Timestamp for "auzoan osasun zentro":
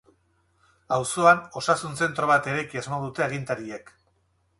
0.95-2.29